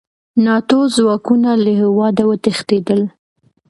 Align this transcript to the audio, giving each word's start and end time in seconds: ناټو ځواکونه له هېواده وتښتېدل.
ناټو 0.45 0.79
ځواکونه 0.95 1.49
له 1.63 1.71
هېواده 1.81 2.23
وتښتېدل. 2.29 3.01